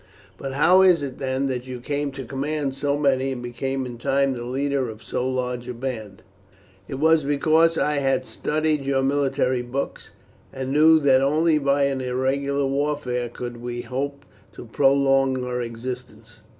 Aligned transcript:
"But 0.35 0.53
how 0.53 0.81
is 0.81 1.03
it, 1.03 1.19
then, 1.19 1.45
that 1.45 1.67
you 1.67 1.79
came 1.79 2.11
to 2.13 2.25
command 2.25 2.73
so 2.73 2.97
many, 2.97 3.33
and 3.33 3.43
became 3.43 3.85
in 3.85 3.99
time 3.99 4.33
the 4.33 4.41
leader 4.43 4.89
of 4.89 5.03
so 5.03 5.29
large 5.29 5.67
a 5.67 5.75
band?" 5.75 6.23
"It 6.87 6.95
was 6.95 7.23
because 7.23 7.77
I 7.77 7.97
had 7.97 8.25
studied 8.25 8.83
your 8.83 9.03
military 9.03 9.61
books, 9.61 10.11
and 10.51 10.71
knew 10.73 10.99
that 11.01 11.21
only 11.21 11.59
by 11.59 11.83
an 11.83 12.01
irregular 12.01 12.65
warfare 12.65 13.29
could 13.29 13.57
we 13.57 13.81
hope 13.81 14.25
to 14.53 14.65
prolong 14.65 15.45
our 15.45 15.61
existence. 15.61 16.41